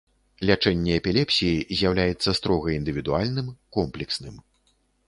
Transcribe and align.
Лячэнне 0.49 0.95
эпілепсіі 1.01 1.67
з'яўляецца 1.81 2.35
строга 2.41 2.69
індывідуальным, 2.79 3.57
комплексным. 3.79 4.35